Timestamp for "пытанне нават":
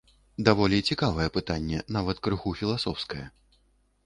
1.35-2.17